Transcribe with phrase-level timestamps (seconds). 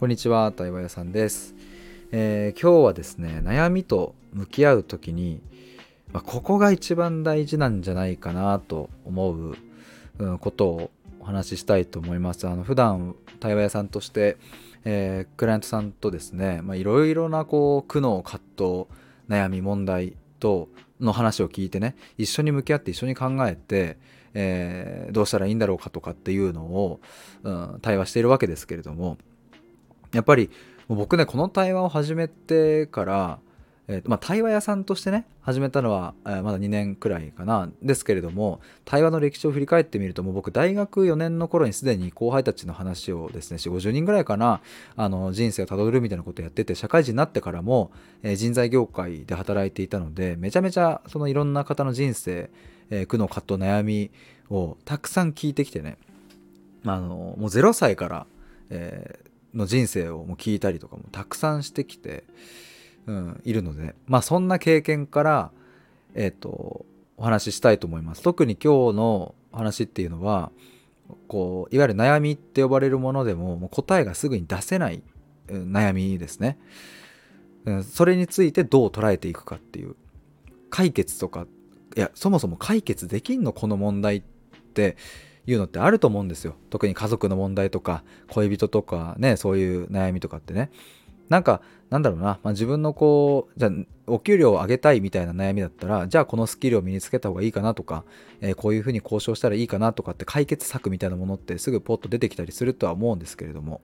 [0.00, 1.54] こんにちは、対話屋さんです、
[2.10, 5.42] えー、今日はですね、悩みと向き合う時に、
[6.10, 9.56] まあ、ここが一番大事なんじゃないかなと思う、
[10.38, 12.48] ことをお話ししたいと思います。
[12.48, 14.38] あの普段対話屋さんとして、
[14.86, 18.86] えー、クライアントさんとですね、いろいろなこう苦悩、葛藤、
[19.28, 23.98] 悩み、問題との話を聞いてね、一緒に向き合って一緒に考えて、
[24.32, 27.00] えー、どうしたらいいんだろうかとかっていうのを、
[27.42, 29.18] うん、対話しているわけですけれども、
[30.12, 30.50] やっぱり
[30.88, 33.38] 僕ねこの対話を始めてから、
[33.86, 37.70] えーまあ、対話屋さんとしてね始めたのは、えー、まだ2年くらいかな。
[37.80, 44.60] ですけれども対話の歴史を振り返ってみるともう僕大学4年の頃にすでに後輩たちの話をですね4 5 0人ぐらいかな
[44.96, 52.50] あの人生をたどるみたいなことをやってて社会人になってからも、えー、人材業界で働いていたのでめちゃめちゃそのいろんな方の人生、
[52.90, 54.10] えー、苦悩葛藤悩み
[54.50, 55.98] をたくさん聞いてきてね
[56.84, 58.26] あのもう0歳から、
[58.70, 62.24] えー、の人生をも聞いたりとかもたくさんしてきて、
[63.06, 65.50] うん、いるのでまあそんな経験から
[66.14, 66.84] えっ、ー、と
[67.16, 68.22] お話ししたいと思います。
[68.22, 70.50] 特に今日の話っていうのは
[71.28, 75.02] こういわゆる悩みって呼ばれるものでももう答えがすぐに出せない、
[75.48, 76.58] うん、悩みですね、
[77.64, 79.96] うん、それについてどう捉えていくかっていう
[80.70, 81.46] 解決とか
[81.96, 84.22] いやそもそも解決できんのこの問題っ
[84.74, 84.96] て
[85.46, 86.54] いうのってあると思うんですよ。
[86.70, 90.70] 特に家族の問題とか恋人とかねそういう悩みとかってね。
[91.28, 93.72] なんかなんだろうな、まあ、自分のこうじゃあ
[94.06, 98.04] お給料を上げたいみたいな悩みだったらじゃあこのスキルを身につけた方がいいかなとか、
[98.40, 103.80] えー、こういうふうに交渉したらいいかなとかって解決策みたいなものってすぐポッと出てきたりするとは思うんですけれども。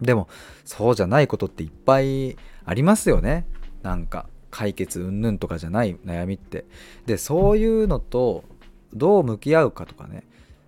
[0.00, 0.28] でも
[0.64, 3.46] そうじゃないことっていっぱいありますよね。
[3.82, 6.64] なんか解決うんぬんとかじゃない悩みって。
[7.06, 8.44] でそういうのと
[8.92, 10.24] どう向き合うかとかね。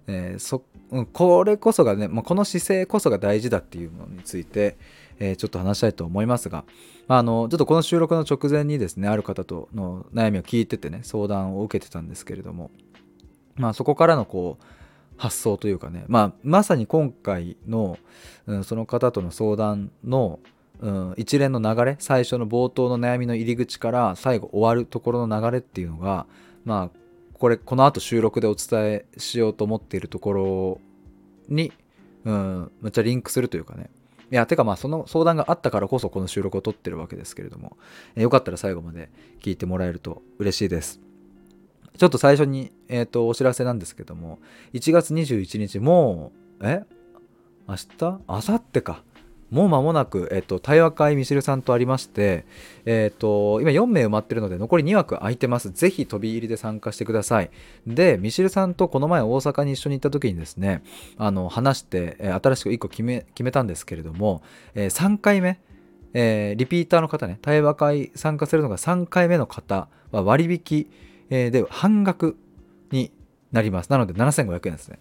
[0.07, 0.65] えー、そ
[1.13, 4.77] これこそがね、まあ、この姿勢こそが大事だっていうのについて、
[5.19, 6.65] えー、ちょっと話したいと思いますが、
[7.09, 12.71] まあのちょっとこの収録の直前にですねある方との悩みを聞いててね相談を受けてたんですけれども、
[13.57, 14.65] まあ、そこからのこう
[15.17, 17.99] 発想というかね、まあ、まさに今回の、
[18.47, 20.41] うん、その方との相談の、
[20.81, 26.27] うん、一連の流れ最初の冒頭の悩みの入り口から最後終わるところの流れっていうのが
[26.65, 26.99] まあ
[27.39, 30.81] これこの後収録でお伝えしようと思っているところ
[31.49, 31.73] に、
[32.25, 33.91] うん、めっちゃリンクするというかね。
[34.33, 37.77] いやてかまあその相談があったからこそこの収録を撮ってるわけですけれども、
[38.17, 39.11] えよかったら最後まで
[39.41, 41.01] 聞いてもらえると嬉しいです。
[41.97, 44.39] ちょっと最初に、えーと、お知らせなんですけども
[44.75, 46.85] 1月21日もうえ？
[47.69, 47.89] 明日？
[48.01, 49.03] 明後日か。
[49.51, 52.45] もう間もなく、えっと、対話会ミシルさんとありまして、
[52.85, 55.71] えっと、今4名埋まってるので残り2枠空いてます。
[55.71, 57.51] ぜひ飛び入りで参加してください。
[57.87, 60.83] で、ミシルさんとこの前大阪に一緒に行った時にですね、
[61.17, 64.43] あの、話して、え新しく1個決め、決めたんですけれども、
[64.75, 65.61] えー、3回目、
[66.13, 70.89] えー、リピーターの方ね、対話会参加するのが3回目の方は割引、
[71.31, 72.37] えー、で半額
[72.91, 73.13] に
[73.53, 73.91] なります。
[73.91, 74.99] なので7500円ですね。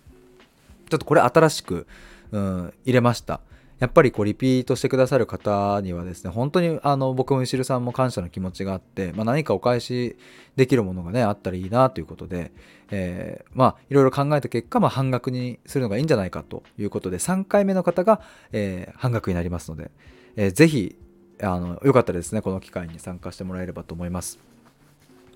[0.90, 1.88] ちょっとこれ新しく、
[2.32, 3.42] うん、入れました。
[3.80, 10.18] やっぱりこうリピートしてくださる方にはですね本当にあの僕もミシルさんも感謝の気持ちがあって、まあ、何かお返し
[10.56, 12.52] できるものがねあったらいいなということで、
[12.92, 18.22] えー、まあいろいろ考えた結果、まあ、半額にするのがいいんじゃないかということで3回目の方が、
[18.54, 19.92] えー、半額になりますので、
[20.38, 20.96] えー、ぜひ
[21.42, 24.55] あのよかったらですねこの機会に参加してもらえればと思います。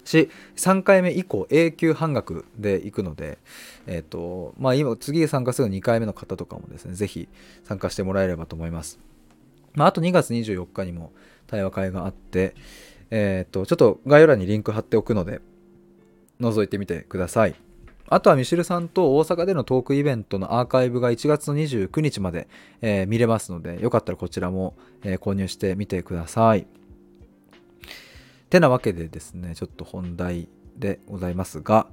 [0.06, 3.38] し3回目以降永久半額で行くので、
[3.88, 7.30] えっ、ー、とまあ、今次参加する2回目の方とかもですね是非
[7.64, 9.00] 参加してもらえればと思います、
[9.74, 11.12] まあ、あと2月24日にも
[11.48, 12.56] 対話会があって
[13.12, 15.42] え、ー、とちょっと概要欄にリンク貼っておくので
[16.40, 17.56] 覗いてみてください
[18.12, 22.48] あとはミシルさんと大阪でのトークイベントのアーカイブが1月の29日まで、
[22.82, 26.66] えー、見れますのでよかったらこちらも、え購入してみてください。
[28.50, 31.88] てなわけでですねちょっと本題でございますが、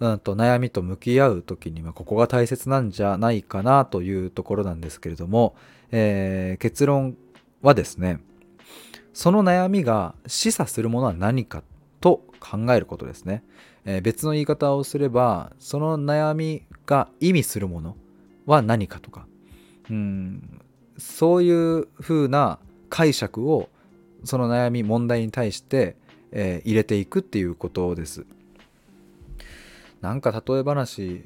[0.00, 5.54] うんと悩みと向き合う時にはここが大切なんじゃないかなというところなんですけれども、
[5.90, 7.16] えー、結論
[7.62, 8.20] はですね
[9.12, 11.62] その悩みが示唆するものは何か
[12.00, 13.44] と考えることですね、
[13.84, 17.96] えー、別の言い方をすればその悩みが意味するもの
[18.46, 19.26] は何かとか。
[19.90, 20.60] うん
[21.00, 22.58] そういうふうな
[22.90, 23.68] 解釈を
[24.24, 25.96] その悩み問題に対して、
[26.32, 28.26] えー、入れていくっていうことです。
[30.00, 31.24] なんか例え話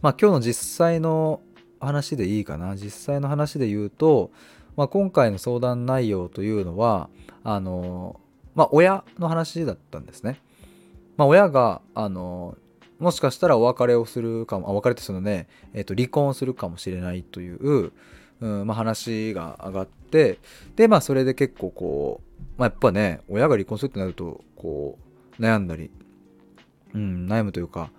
[0.00, 1.40] まあ今日の実際の
[1.80, 4.30] 話でいいかな実際の話で言うと、
[4.76, 7.08] まあ、今回の相談内容というのは
[7.44, 8.20] あの
[8.54, 10.40] まあ親の話だったんですね。
[11.16, 12.56] まあ、親があの
[13.00, 17.92] もしかしたらお別れをするかもお別れってそのね、えー、と離婚をするかもしれないという
[18.40, 20.38] うんまあ、話が上がって
[20.76, 24.98] でまあそれで結構こう、まあ、やっぱね親が離婚するってなるとこ
[25.38, 25.90] う悩んだり、
[26.94, 27.90] うん、悩むというか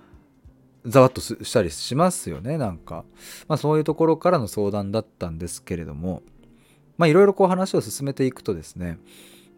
[0.86, 3.04] ざわっとしたりしますよねなんか、
[3.48, 6.24] まあ、そういうところからの相談だったんですけれども
[6.98, 8.98] まあいろいろこう話を進めていくとですね、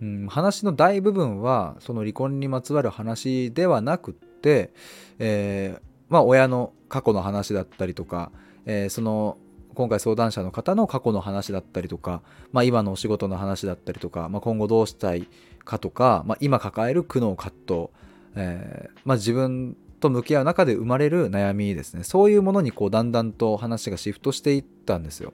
[0.01, 4.73] うん、話の大部分はその離婚にまつわる話ではなくって、
[5.19, 8.31] えー、まあ親の過去の話だったりとか、
[8.65, 9.37] えー、その
[9.75, 12.21] 今回相談者の方の過去の話だったりとか、
[12.51, 15.27] まあ、今のお仕事の話だったりとか、まあ、今後どうしたい
[15.63, 17.89] かとか、まあ、今抱える苦悩葛藤、
[18.35, 22.03] えー、まあ、自分と向き合う中で生まれる悩みですね。
[22.03, 25.33] そういうものにこうだんだんと話がシフトしていったんですよ。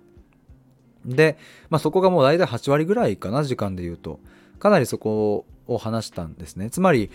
[1.05, 1.37] で、
[1.69, 4.19] まあ、そこがもう大体8割ぐらいかな時間で言うと。
[4.59, 6.69] かなりそこを話したんですね。
[6.69, 7.09] つまり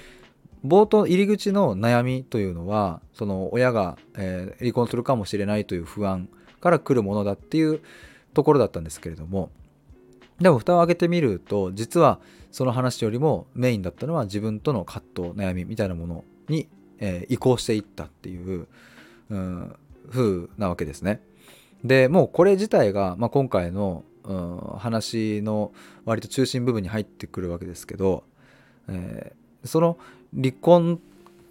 [0.64, 6.28] 冒頭入り口の悩みというのはその親が、えー、離婚するかもしれないという不安。
[6.62, 7.80] から来るものだっていう
[8.32, 9.50] ところだったんですけれども
[10.40, 12.18] でも蓋を開けてみると実は
[12.50, 16.68] その話よりもメインだったのは自分との葛藤悩みみたいなものに、
[16.98, 18.66] え、移行していったっていう、
[19.30, 19.76] うん、
[20.10, 21.22] 風なわけですね。
[21.84, 25.72] でもうこれ自体が、まあ、今回の、うん、話の
[26.04, 28.24] 割と中心部分に入ってくるわけですけど、
[28.88, 29.98] えー、その
[30.34, 31.00] 離婚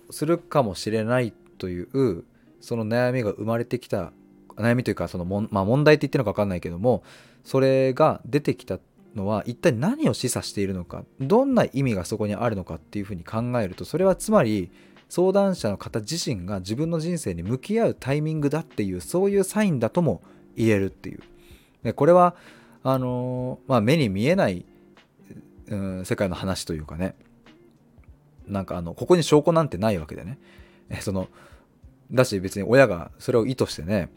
[0.10, 2.24] するかもしれないという
[2.62, 4.14] その悩みが生まれてきた
[4.62, 7.04] 悩みというかそのも、まあ、問題って言ってるのか分かんないけども
[7.44, 8.80] それが出てきた
[9.16, 14.72] のは一体何を示唆しているのかどんな意味がそこにあるのかっていうふうに考えるとそれはつまり
[15.10, 20.22] 相談者の方自身が自分の人生に向き合うタイミングだっていうそういうサインだとも
[20.56, 21.20] 言えるっていう。
[21.84, 22.36] でこれは
[22.84, 24.66] あのー、まあ、目に見えない、
[25.68, 27.16] うん、世界の話というかね。
[28.48, 30.40] なんかあのここに証拠なんてないわけでね。
[31.02, 31.28] その
[32.12, 34.10] だし別に親がそれを意図してね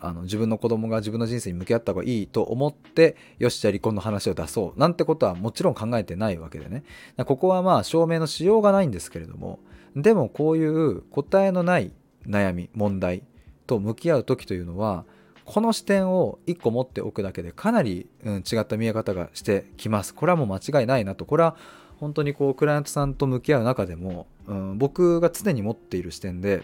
[0.00, 4.80] あの自分の子供が自分の人生に向き合った方がいいと思ってよしじゃあ離婚の話を出そう。
[4.80, 6.84] なんてことはもちろん考えてないわけでね。
[7.24, 9.60] ここはまあ証明のしようがないんですけれども
[9.94, 11.92] でもこういう答えのない
[12.26, 13.22] 悩み問題
[13.66, 15.04] と向き合う時というのは
[15.44, 20.14] この視点を1個持っておくだけでかなり、うん、違った見え方がしてきます。
[20.14, 21.24] これはもう間違いないなと。
[21.24, 21.56] これは
[21.98, 26.62] 本当にこうクライアントさんと向き合う中でも、うん、僕が常に持っている視点で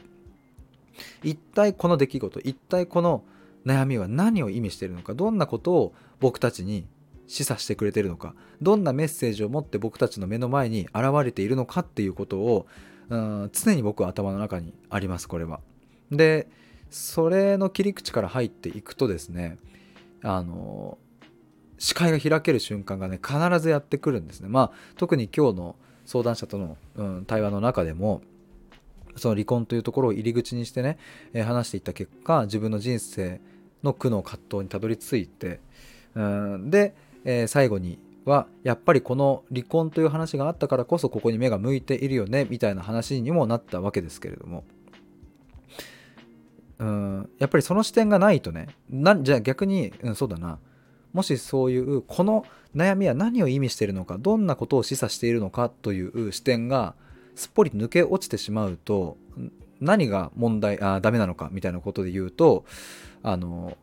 [1.23, 3.25] 一体この出来事一体この
[3.65, 6.87] 悩みは何を意味しているのかどんなことを僕たちに
[7.27, 12.67] 示唆してくれてるのかどんなメッセージを持って僕たちの目の前に現れているのかっていうことを、
[13.11, 15.61] うん、常に僕は頭の中にありますこれは。
[16.11, 16.49] で
[16.89, 19.59] それの切り口から入っていくとですね
[20.23, 20.99] あの
[21.79, 24.49] 視界が開ける瞬間がね必ずやってくるんですね。
[24.49, 28.23] まあ特に今日の相談者との、うん、対話の中でも
[29.17, 30.99] その離婚というところを入り口にしてね、
[31.33, 33.41] えー、話していった結果自分の人生
[33.83, 35.61] の苦悩葛藤にたどり着いて
[36.15, 44.65] で、えー、最後にはやっぱりこの離婚という話があったからこそここに目が向いているよねみたいな話にもなったわけですけれども。
[46.79, 50.59] うんやっぱりその視点がないとねなじゃあ逆に、うん、そうだな。
[51.15, 56.95] もしそういうこの悩みは何を意味しているのかどんなことを示唆しているのかという視点が
[57.37, 59.17] すっぽり抜け落ちてしまうと
[59.81, 62.65] 何が問題あダメなのかみたいなことで言うと
[63.23, 63.77] あの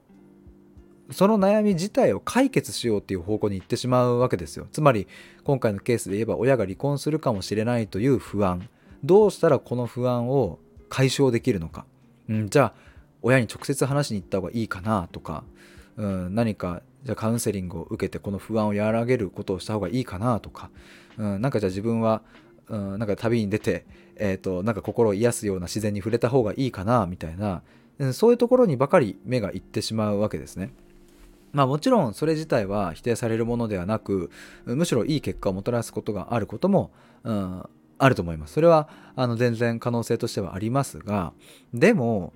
[1.11, 4.67] その悩み自体を解決しようっていう方向に行ってしまうわけですよ。
[4.71, 5.07] つまり
[5.43, 8.67] 今回のケースで言えば親が離婚するかもしれないという不安。
[9.03, 11.85] どうしたらこの不安を解消できるのか、
[12.29, 12.73] うん、じゃあ
[13.21, 15.43] 親に直接話しに行った方がいいかなとか、
[15.97, 20.69] うん、何かじゃあカウンセリングを受けてこの不安を和らげることをした方がいいかなとか、
[21.17, 22.21] うん、なんかじゃあ自分は
[22.69, 27.61] うん、なんか旅に出て、えーと、なんか心を癒すような自然に触れた方がいいかなみたいな、
[27.99, 30.73] うん、そういうところにばかり目がいってしまうわけですね。
[31.51, 34.31] まあもちろんそれ自体は否定されるものではなく
[34.65, 36.91] むしろいい結果をもたらすことがあることも、
[37.23, 37.63] うん、
[37.99, 38.53] あると思います。
[38.53, 41.33] それはあの全然可能性としてはありますが
[41.73, 42.33] でも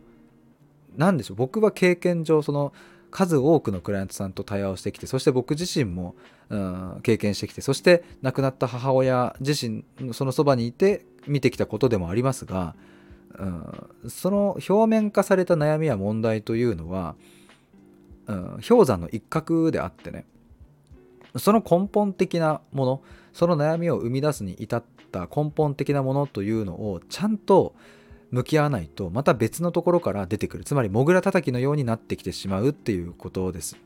[0.95, 2.73] 何でしょう僕は経験上その
[3.11, 6.15] 数多くのクライアントさんと対話をしてきてそして僕自身も、
[6.49, 9.83] うん、経験してきてそして亡くなった母親自身
[10.13, 12.75] そのそばにいて見てきたことでもありますが、
[13.37, 17.15] うん、その表面化された悩みや問題というのは、
[18.27, 20.25] うん、氷山の一角であってね
[21.37, 23.01] その根本的なもの
[23.33, 27.75] その悩みを生み出すに至った根本的なものというのをちゃんと
[28.31, 30.63] 向き合わないとまた別のところから出てくる。
[30.63, 33.77] つまりモグラ叩きのようになってきてしまうっていうことです。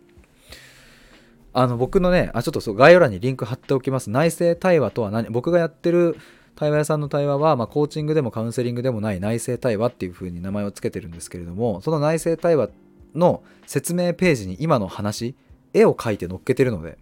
[1.54, 4.10] あの僕のねあちょっとそう概要欄にリンク貼っておきます。
[4.10, 5.30] 内政対話とは何？
[5.30, 6.18] 僕がやってる
[6.56, 12.70] 対話屋さんの対話は、まあ、コーチングでもカウンセリングでもない内政対話っていう風に名前を付けてるんですけれどもその内政対話
[13.16, 15.36] の説明ページに今の話
[15.74, 16.98] 絵を描いて載っけてるので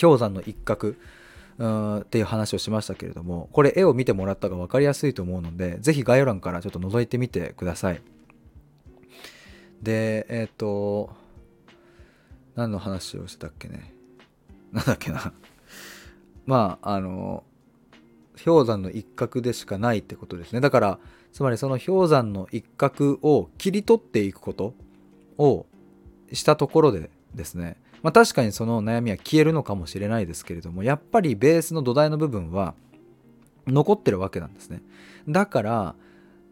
[0.00, 0.94] 氷山の一角。
[1.58, 8.00] うんっていう話をしましたけれどもこれ絵を見てもらったが分かりやすいと思うので是非概要欄からちょっと覗いてみてください。
[9.82, 11.10] でえっ、ー、と
[12.54, 13.92] 何の話をしてたっけね？
[14.72, 15.32] なんだっけな。
[16.46, 17.44] まああの
[18.44, 20.60] 氷山の一角でしかないってことですね。
[20.60, 20.98] だから
[21.32, 24.74] つまりその氷山の一角を切り取っていくこと
[25.38, 25.66] を
[26.32, 32.74] したところでですねまあ確かにその悩みは消えるのかもしれないですけれどもやっぱりベースの土台の部分は
[33.66, 34.82] 残ってるわけなんですね。
[35.28, 35.94] だから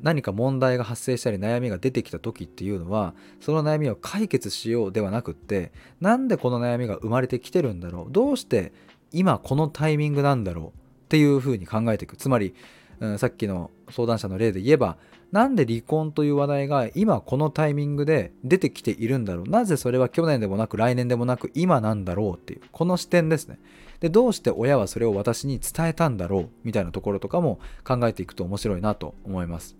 [0.00, 8.12] 何か問題が発生したり悩みが出てきた時っていうのはその悩みを解決しようではなくってなんでこの悩みが生まれてきてるんだろう？
[8.12, 8.72] どうして
[9.12, 10.66] 今このタイミングなんだろう？
[10.68, 10.72] っ
[11.10, 12.16] ていうふうに考えていく。
[12.16, 12.54] つまり、
[13.00, 14.96] うん、さっきの相談者の例で言えば
[15.32, 19.48] なんで離婚という話題が今このタイミングで出てきているんだろう。
[19.48, 22.60] なぜそれは去年でもなく来年でもなく今なんだろうっていう。
[22.72, 23.58] この視点ですね。
[24.00, 26.48] でどうして親はそれを私に伝えたんだろう。
[26.64, 29.76] みたいなところとかも考えていくと面白いなと思います、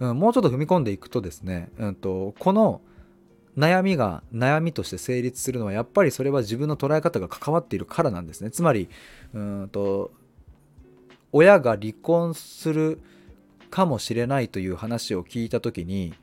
[0.00, 2.80] うん、もうちょっと踏み込んでいくとですね、うんと、この
[3.56, 8.50] 悩みが悩みとして成立するのはやっぱりそれは自分の捉え方が関わっているからなんですね。
[8.50, 8.88] つまり
[9.34, 10.10] うんと
[11.32, 13.00] 親が離婚する
[13.68, 16.14] かもしれないという話を聞いた時に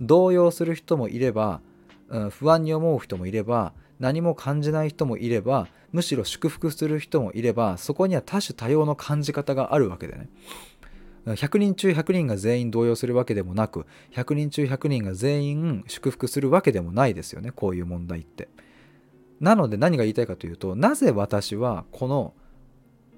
[0.00, 1.60] 動揺する人もいれば、
[2.08, 10.28] うん、不安に思う人もいれば何も感じない人もいればむしろ祝福する人もいればそこには多種多様の感じ方があるわけでね。
[11.26, 18.48] 100人中100人が全員動揺するわけでもなく100人中100人が全員祝福するわけでもないですよねこういう問題って。
[19.40, 22.32] なので何が言いたいかというとなぜ私はこの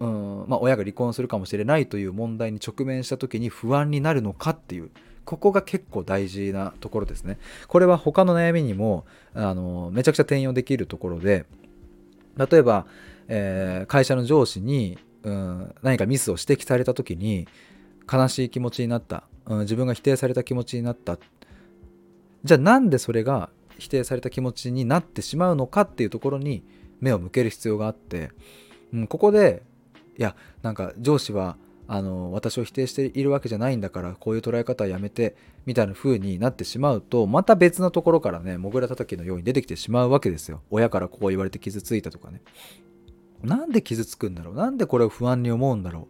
[0.00, 4.90] うんまあ、親が離婚するかもしれないという問題に直面した時に不安になるのかっていう
[5.24, 7.38] ここが結構大事なところですね。
[7.66, 11.44] これは他の悩みにもあのめちゃくちゃ転用できるところで
[12.38, 12.86] 例えば、
[13.26, 17.46] えー、会社の上司に、うん、何かミスを指摘された時に
[18.10, 21.18] 悲しい気持ちになった、うん、自分が否定された気持ちになった
[22.44, 26.62] じゃあなんでそれが否定された気持ちになってしまうのかっていうところに
[27.00, 28.30] 目を向ける必要があって、
[28.94, 29.62] うん、ここで
[30.18, 31.56] いやなんか上司は
[31.86, 40.60] あの私を否定しているわけじゃないんだからこういう捉え方はやめてみたいな風になってしまうとまた別のところからねモグラ叩きのように出てきてしまうわけですよ。
[40.70, 42.42] 親からこう言われて傷ついたとかね。
[43.42, 44.54] なんで傷つくんだろう？
[44.54, 46.08] なんでこれを不安に思うんだろ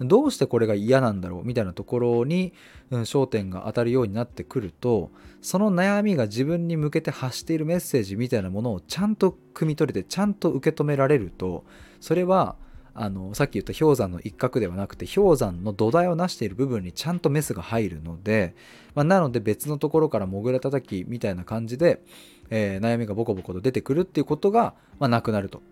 [0.00, 0.04] う？
[0.04, 1.44] どうしてこれが嫌なんだろう？
[1.44, 2.54] みたいなところに、
[2.90, 5.12] うん、焦点が当たるようになってくると
[5.42, 11.64] その悩みが自分に向けて発しているメッセージみたいなものをちゃんと汲み取れてちゃんと受け止められると
[12.00, 12.56] それは
[12.94, 18.54] あのさっき言った氷山の一角ではなくて氷山の土台を成している部分にちゃんとメスが入るので、
[18.94, 22.02] まあ、なので別のところからモグラ叩きみたいな感じで、
[22.50, 25.62] えー、悩みがボコボコと出てくるっていうことが、まあ、なくなると。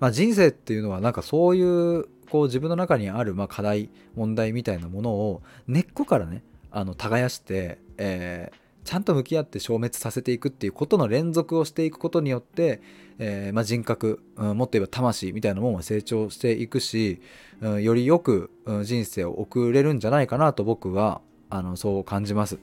[0.00, 12.82] まあ、人生っていうのはなんかそういうこう自分の中にあるま課題問題みたいなものを根っこからねあの耕して、えーちゃんと向き合って消滅させていくっていうことの連続をしていくことによって、
[13.18, 17.20] えー、まあ、人格、うん、もっと言えば魂みたいなものは成長していくし、
[17.60, 22.58] うん、よりよく、うん、人生を送れるんじゃないかなと僕はあのそう感じます。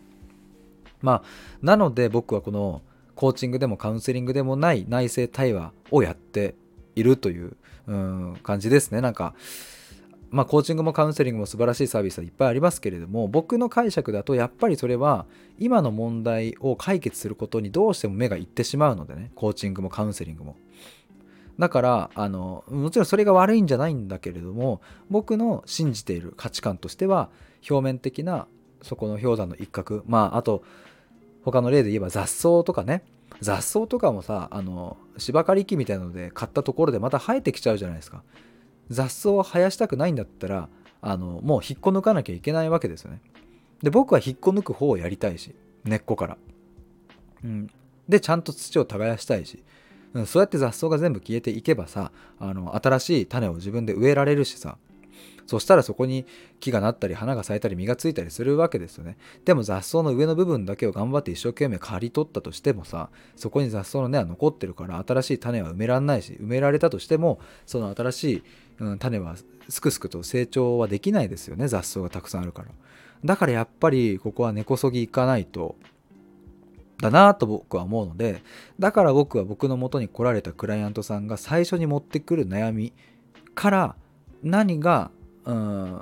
[1.02, 1.28] まあ、
[1.62, 2.82] なので僕はこの
[3.16, 6.56] コーチングでもカウンセリングでもない内政対話をやって
[6.96, 7.56] いるという、
[7.88, 9.02] うん、感じですね。
[9.02, 9.34] なんか
[10.32, 15.26] まあ、コーチングもカウンセリングも素晴らしいサービスはいっぱいありますけれども僕の解釈だとやっぱりそれは
[15.60, 20.56] 今の問題を解決することにどうしても目がいってしまうのでねコーチングもカウンセリングも。
[21.60, 27.30] だからあのもちろんそれが悪いんじゃないんだけれども僕の信じている価値観としては
[27.70, 28.48] 表面的な
[28.82, 30.64] そこの氷山の一角まああと
[31.44, 33.04] 他の例で言えば雑草とかね。
[33.42, 38.24] 雑草とかもさあの芝刈り機みたいなので買ったところでまた生えてきちゃうじゃないですか。
[38.92, 40.70] 雑草を生やしたくないんだったら
[41.02, 43.22] あのもう引っこ抜かなきゃいけないわけですよね。
[43.82, 46.38] で僕は引っこ抜く方をやりたいし根っこから。
[47.44, 47.70] うん、
[48.08, 49.64] でちゃんと土を耕したいし、
[50.14, 54.78] うん、そうやって雑草が全部消えていけばさあの新しい種を自分で植えられるしさ
[55.48, 56.26] そしたらそこに
[56.60, 59.18] 木がなったり花が咲いたり実がついたりするわけですよね。
[59.44, 68.44] でも雑草の上の部分だけを頑張って一生懸命刈り取ったとしてもさそこに雑草の根は残ってるから新しい種は埋めらんないし埋められたとしてもその新しい、
[68.82, 69.36] うん、種は
[69.70, 72.70] すくすくと成長はできないですよね雑草がたくさんあるから。
[73.24, 75.76] だからやっぱりここは根こそぎいかないと
[77.00, 78.42] だなと僕は思うので
[78.80, 82.94] だから僕は僕の元に来られたクライアントさんが最初に持ってくる悩み
[83.54, 83.96] から
[84.44, 85.12] 何が
[85.46, 86.02] うん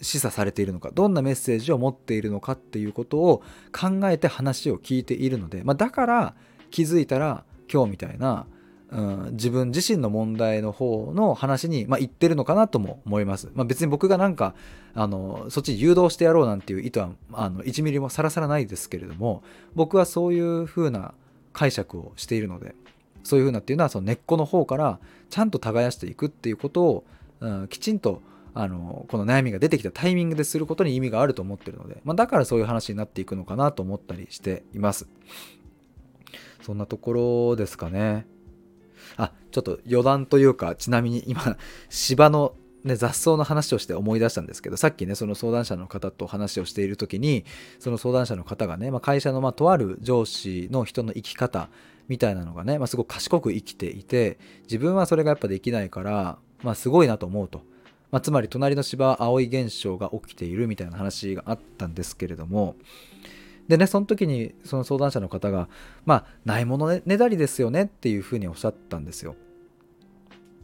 [0.00, 6.34] 示唆されているのかどんなメッセージを持っているのかっていうことを考えて話を聞いているので、まあ、だから
[6.70, 8.46] 気づいたら今日みたいな、
[8.90, 13.50] うん、自分自身の問題の方の話に、まあ、言ってるのかなとも思います。
[13.54, 14.54] まあ、別に僕がなんか
[14.94, 19.42] あのそっち誘導してやろうなんていう意図はあの1ミリもさらさらないですけれども
[19.74, 21.14] 僕はそういう風な
[21.52, 22.74] 解釈をしているので
[23.24, 25.00] そういう風なっていうのはその根っこの方から
[25.30, 27.04] ちゃんと耕していくっていうことを、
[27.40, 28.22] うん、きちんと
[28.54, 35.06] あのこの悩みが出てきたタイミングですることに意味があると思ってるので、まあ、だからそういう話になっていくのかなと思ったりしています
[36.62, 38.26] そんなところですかね
[39.16, 41.56] あちょっと余談というかちなみに今
[41.88, 42.54] 芝の
[42.86, 47.44] ね、雑草の話をして思い出したんですけどさっきねその相談者の方と話をしている時に
[47.80, 51.68] その相談者の方がね、まあ、会社のまとある上司の人の生き方
[52.06, 57.62] みたいなのがね、まあ、すごく賢く生きていて自分はそれがやっぱできないから、まあ、すごいなと思うと。
[58.12, 62.76] まあ、つまり隣の芝青い現象が起きているみたいな話があったんですけれども
[63.68, 65.68] でねその時にその相談者の方が
[66.04, 69.34] まあないものねだりですよねっていうふうにおっしゃったんですよ。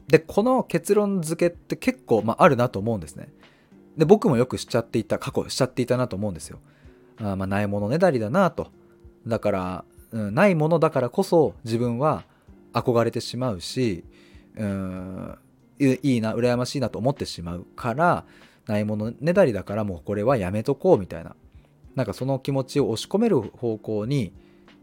[0.08, 3.28] でこの結論付けって結構、まあ、あるなと思うんですね。
[3.96, 6.60] で僕もよくしちゃっていた過去しちゃっていたなと思うんですよ。
[7.18, 8.68] あまあないものねだりだなと。
[9.26, 12.24] だから、うん、ないものだからこそ自分は
[12.72, 14.04] 憧れてしまうし
[14.56, 15.38] うん
[15.78, 18.24] いいな羨ましいなと思ってしまうから
[18.66, 21.34] ないものねだりだからもうこれはやめとこうみたいな。
[21.94, 24.32] なんかその気持ちを押し込める方向に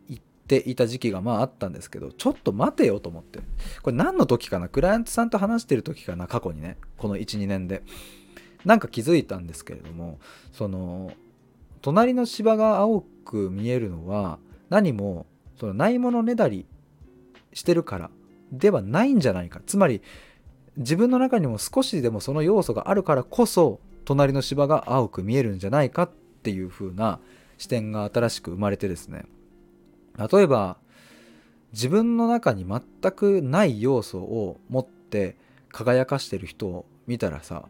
[0.08, 3.39] 行っていた時期がまああったんですけどちょっと待てよと思って。
[3.82, 4.70] これ何の時かな？
[4.70, 6.28] クライアントさんと話してる時かな？
[6.28, 6.78] 過去にね。
[6.98, 7.84] この12年で。
[8.66, 10.20] なんか気づいたんですけれども
[10.51, 11.13] その
[11.82, 14.38] 隣の芝が青く見えるのは
[14.70, 16.66] 何もそのないものねだり
[17.54, 18.10] してるから
[18.51, 19.62] ではないんじゃないか。
[19.66, 20.01] つまり
[20.75, 27.19] 自分の中にも少しでもその要素があるからこそ隣の芝が青く見えるんじゃないかっていう風な
[27.58, 29.25] 視点が新しく生まれてですね。
[30.17, 30.78] 例えば
[31.71, 35.38] 自分の中に全くない要素を持って
[35.71, 37.65] 輝かしてる人を見たらさ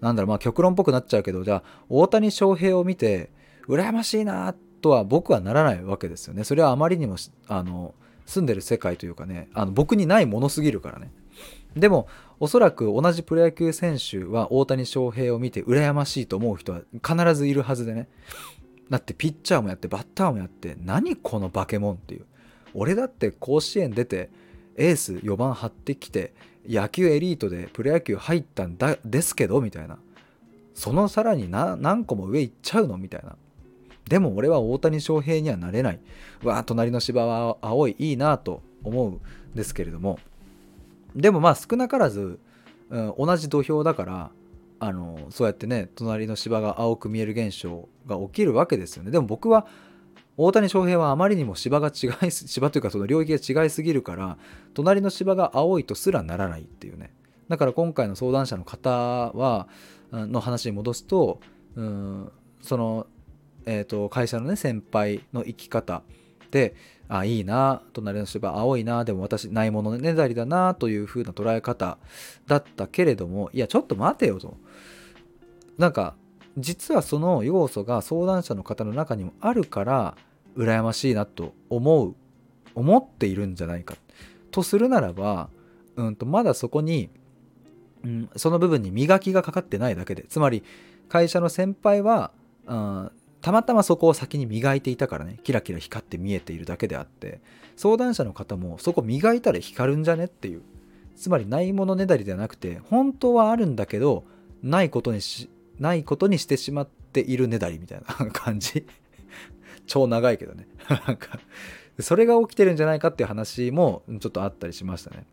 [0.00, 3.30] なんだろうまあ極論っぽくなっちゃうけどじゃあ大谷翔平を見て
[3.68, 6.44] 羨ましいなとは僕はならないわけですよね。
[6.44, 7.16] それはあまりにも
[7.48, 7.94] あの
[8.26, 11.10] 住んでる世界というかねあの僕にないものすぎるからね。
[11.76, 12.08] でも
[12.40, 18.08] おそらく同じプロ野球選手は大谷翔平を見て羨ましいと思う人は必ずいるはずでね。
[18.88, 22.24] だってピッチャーもやってバッターもやって何この化け物っていう。
[22.72, 24.30] 俺だって甲子園出て
[24.76, 26.34] エース4番張ってきて
[26.68, 29.98] 野球エリートでプロ野球入ったんだですけどみたいな。
[30.74, 32.96] そのさらに何個も上行っちゃうの？
[32.96, 33.36] みたいな。
[34.08, 36.00] でも俺は大谷翔平にはなれない。
[36.42, 39.20] うわ隣の芝は青いいいなと思うん
[39.54, 40.18] ですけれども。
[41.16, 42.38] でもまあ少なからず、
[42.90, 44.30] うん、同じ土俵だから
[44.78, 49.10] あのそうやってね隣の芝が青く見える現象が起きるわけですよね。
[49.10, 49.66] でも僕は
[50.36, 54.36] 大谷翔平はあまりにも芝が違い 芝というかその領域が違いすぎるから
[54.74, 57.14] 隣の芝が青いとすらならないっていうね。
[57.48, 59.68] だから今回の相談者の方は
[60.12, 61.40] の話に戻すと、
[61.74, 63.06] うん、その、
[63.64, 66.02] えーと会社のね先輩の生き方
[66.56, 66.74] で
[67.08, 71.98] あいいな隣の芝青いなでも私ないものねだりだなという風な捉え方
[72.46, 74.56] だったけれどもいやちょっと待てよと。
[75.76, 76.16] なんか
[76.56, 80.16] 実はその要素が相談者の方の中にもあるから
[80.56, 82.14] 羨ましいなと思う
[82.74, 83.96] 思っているんじゃないか。
[84.50, 85.50] とするならば、
[85.96, 87.10] うんと、まだそこに、
[88.04, 90.24] うん、その部分に磨きがかかってないだけで。
[90.28, 90.62] つまり
[91.08, 92.32] 会社の先輩は、
[92.66, 93.10] うん、
[93.46, 97.40] たまたまそこを先に磨いていたからねキラキラ光って見えているだけであって
[97.76, 100.62] 相談者の方もそこ磨いたら光るんじゃねっていう
[101.14, 104.24] つまりないものねだりではなくて本当はあるんだけど
[104.64, 108.84] ないことにしないことにしてしまっているねだりみたいな感じ。
[109.86, 110.66] 超長いけどね。
[111.06, 111.38] なんか
[112.00, 115.24] それが起きてるんじゃないかっていう話もちょっとあったりしましたね。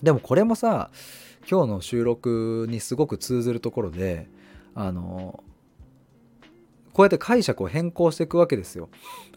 [0.00, 0.92] でもこれもさ
[1.50, 4.28] 今日の収録にすごく通ずるところで
[4.76, 5.42] あの
[6.96, 8.88] こうやって解釈を変更していくわけですよ。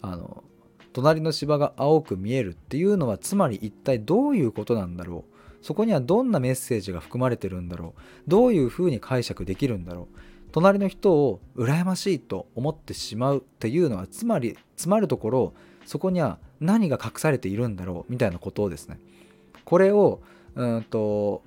[0.01, 0.45] あの
[0.93, 5.35] 隣の芝が青く見えるっていうのはつまり一体どういうことなんだろう。
[5.61, 8.01] そこにはどんなメッセージが含まれてるんだろう。
[8.29, 10.07] どういうふうに解釈できるんだろう。
[10.53, 15.53] 隣の人を羨ましいと思ってしまうっていうのはつまりつまるところ
[15.85, 18.09] そこには何が隠されているんだろう。
[18.09, 19.01] みたいなことをですね。
[19.65, 20.21] これを
[20.55, 21.41] うんと、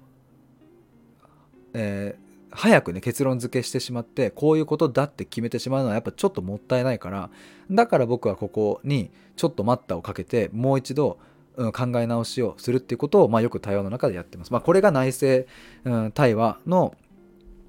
[1.72, 7.30] えー、早くね結論付けしてしまってこういうことだって決めてしまうのはやっぱちょっともったいないから
[7.70, 11.18] だから僕はここにちょっと待ったをかけてもう一度、
[11.56, 14.52] うん、考え直しをするっていうことを、まあ、よく対話の中でやってます。
[14.52, 15.48] まあ、これが内政、
[15.84, 16.94] うん、対話の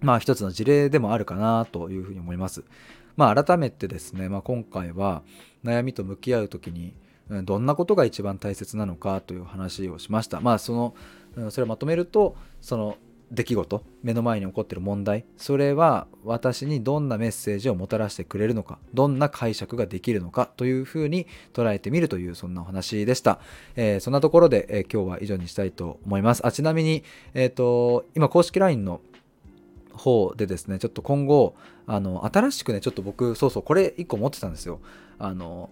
[0.01, 2.63] まあ一つの事例でもあるかなというふうに思います。
[3.15, 5.23] まあ改めてですね、まあ、今回は
[5.63, 6.93] 悩みと向き合う時に
[7.43, 10.41] どんなことが一番大切なのかという話をしました。
[10.41, 12.97] まあそのそれをまとめるとその
[13.33, 23.39] 出来事目の前に起こってる問題それは私にどんなメッセージをもたらしてくれるのかどんな解釈ができるのかというふうに捉えてみるというそんなお話でした、
[23.75, 26.45] えー、そんなところで、えー、今日は以上にしたいと思います。
[26.45, 29.01] あちなみに、えーと、今公式 LINE の
[29.93, 31.55] 方でですねちょっと今後
[31.87, 34.79] あの新しくねちょっと僕そうそうこれ1個持ってたんですよ。
[35.17, 35.69] あの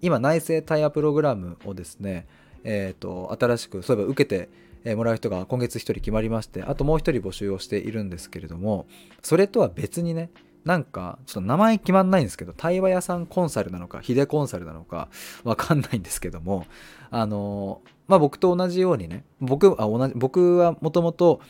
[0.00, 2.26] 今内製タイヤプログラムをですね
[2.62, 4.48] えーと新しくそういえば受けて
[4.84, 8.86] えもらう人が今月1人決まりましてあともう1人募集をしているんですけれども
[9.22, 10.30] それとは別にね
[10.64, 15.08] なんかちょっと名前決まんないんですけど対話屋さんコンサルなのかヒデコンサルなのか
[15.44, 16.66] わかんないんですけども
[17.10, 21.40] あのまあ僕と同じようにね僕あ同じ僕はもともと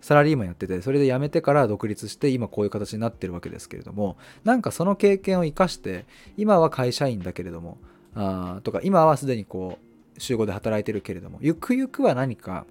[0.00, 6.04] サラリーマンやっててそれで辞めてから独立して今こういう形になってるわけですけれどもなんかその経験を生かして
[6.36, 7.78] 今は会社員だけれども
[8.14, 9.78] あとか今はすでにこ
[10.16, 12.66] う週5で働いてるけれどもゆくゆくは何か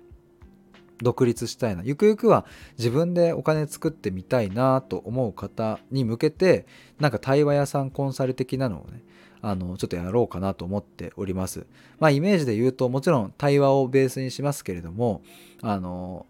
[1.01, 1.83] 独立したいな。
[1.83, 2.45] ゆくゆくは
[2.77, 6.65] 自分でお金作ってみたいなと思う方に向けて
[6.99, 9.03] なんか対話屋さんコンサル的なのをね
[9.41, 11.65] あのちょっとやろうかなと思っております。
[11.99, 15.21] まあイメージで言うともちろん対話をベースにしますけれども
[15.61, 16.25] あの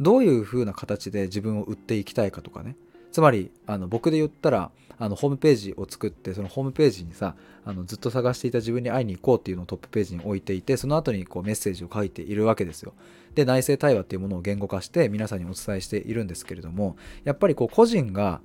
[0.00, 2.76] どういう風な形で自分を売っていきたいかとかね。
[3.12, 12.94] つまりあの僕で言ったらあのホームページを作ってそのホームページにさあのずっと探していた自分に会いに行こうっていうのをトップページに置いていてその後にこうメッセージを書いているわけですよ。
[13.36, 18.40] で内政対話っていうものを言語化して皆さんにお伝えしているんですけれどもやっぱりこう個人が、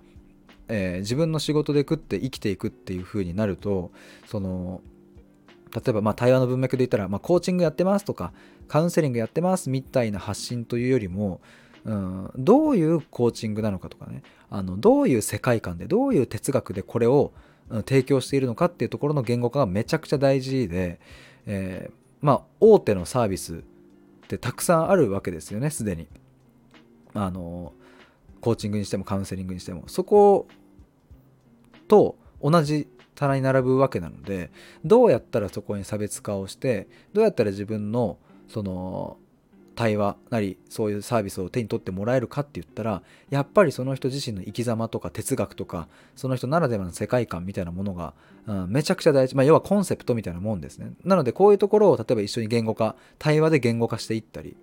[0.68, 3.92] えー、自分の仕事で食って生きていくっていう風になると
[4.28, 4.82] その
[5.74, 8.34] 例えばま対話の文脈で言ったら、まあ、コーチングやってますとか
[8.68, 11.40] カウンセリングやってますみたいな発信というよりも
[11.84, 17.34] うん、どういうコーチングなのかとかねあのどういう世界観でどういう哲学でこれを
[17.88, 21.00] 提供しているのかっていうところの言語化がめちゃくちゃ大事で、
[21.46, 23.64] えー、まあ大手のサービス
[24.36, 26.08] ってたくさんあるわけですよねすでに。
[27.14, 27.74] あの
[28.40, 30.48] コーチングにしてもカウンセリングにしてもそこ
[31.88, 34.50] と同じ棚に並ぶわけなので
[34.86, 38.18] どうやったらそこに差別化をしてどうやったら自分の
[38.48, 39.18] その
[39.82, 48.14] 対話なりそういうサービスを手に取ってもらえるかって言ったらやっぱりその人自身の生き様とか哲学とかその人ならではの世界観みたいなものが、
[48.46, 50.92] うん、めちゃくちゃ大事、まあ、要はコンセプトみたいなもんですね。
[51.04, 54.56] なのでこういうところを例えば一緒に言語化対話で言語化していったり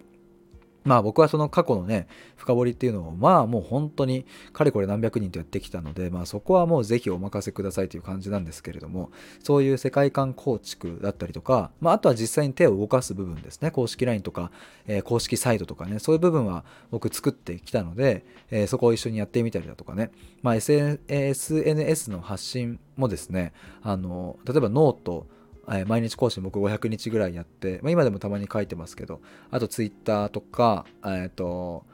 [0.89, 4.25] まあ僕はその過去のね、深掘りっていうのを、まあもう本当に
[4.55, 9.11] かれこれ何百人とやってきたので、まあそこはもうぜひお任せくださいという感じなんですけれども、
[9.45, 14.51] そういう世界観構築だったりとか、まああとは実際に手を動かす部分ですね、公式 LINE とか、
[14.87, 25.27] えー、公式サイトとかね、そういう部分は僕作ってきたので、えー、そこを一緒にやってみたりだとかね、まあ SNS の発信もですね、あの、例えばノート、
[25.77, 31.85] え毎日更新僕500日ぐらいやって、まあ、今でもたまに書いてますけど、あと Twitter とか、えっ、と、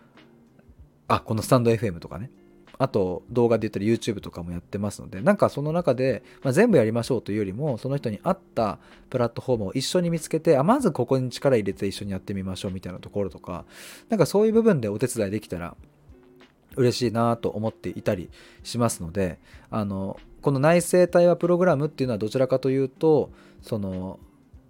[1.09, 2.31] あ、このスタンド FM とかね。
[2.77, 8.79] あと動画で言ったら YouTube とかもやってますので、なんかその中で、まあ、全部やりましょうというよりも、その人に合った
[9.11, 13.65] プラットフォームを一緒に見つけて、あ、まずここに力入れて一緒にやってみましょうみたいなところとか、
[14.09, 15.77] なんかそういう部分でお手伝いできたら
[16.77, 18.29] 嬉しいなと思っていたり
[18.63, 19.39] しますので、
[19.71, 23.31] あの、この内政対話プログラムっていうのはどちらかというと
[23.63, 24.21] その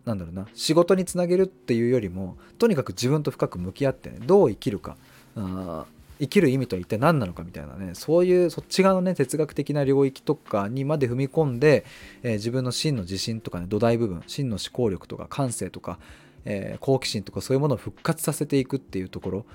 [0.04, 4.96] なんだろうな仕事につなげるっていうよりもとにかく自分と深く向き合って、ね、どう生きるか
[5.34, 5.84] あ
[6.20, 11.84] 生きる意味とは一体何なのかみたいなねそういうそっち側のね哲学的な領域とかにまで踏み込んで、
[12.22, 15.98] えー、自分の真の自信とかね土台部分真の思考力とか感性とか、
[16.44, 19.46] えー、好奇心とかそういうものを復活させていくっていうところ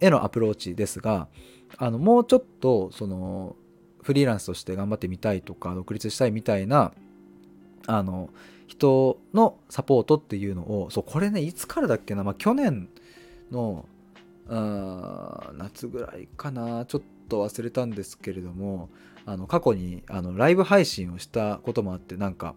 [0.00, 1.28] へのアプローチですが
[1.78, 3.56] あのもうちょっとその
[4.02, 6.92] フリーランスとして頑張ってみたいとか独立したいみたいな
[7.86, 8.30] あの
[8.66, 12.88] 人のサポートっていうのをそうこれねいつからだっけな、まあ、去年
[13.50, 13.86] の
[14.48, 18.88] あ夏ぐらいかなちょっと忘れたんですけれども
[19.24, 22.54] あの過去にあのライブ配信をしたこともあってなんか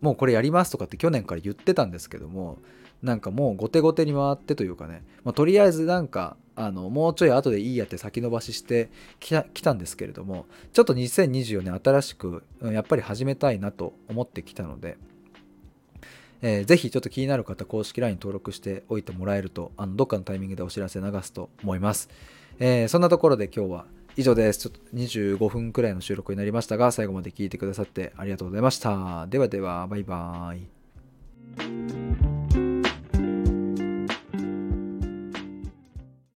[0.00, 2.58] もうこれやりますとかって去年から言ってたんですけども
[3.02, 14.98] なんかもう後手後手に回ってというかね、まあ、とりあえずなんかあのもうちょい後でいいやって先延ばししてきた来たんですけれどもちょっと2024年新しくやっぱり始めたいなと思ってきたので、
[16.42, 22.10] えー、ぜひちょっと気になる方公式 LINE 登録しておいてもらえるとあのどっかのタイミングでお知らせ流すと思います、
[22.58, 23.86] えー、そんなところで今日は
[24.16, 24.58] 以上です。
[24.58, 29.26] ちょっと25分くらいの収録になりましたが、最後まで聞いてくださってありがとうございました。
[29.28, 32.39] ではでは、バイバーイ。